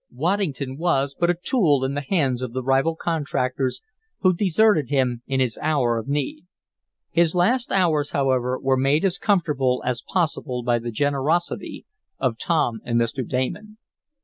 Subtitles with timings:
[0.09, 3.83] Waddington was but a tool in the hands of the rival contractors,
[4.21, 6.47] who deserted him in his hour of need.
[7.11, 11.85] His last hours, however, were made as comfortable as possible by the generosity
[12.17, 13.23] of Tom and Mr.
[13.23, 13.77] Damon.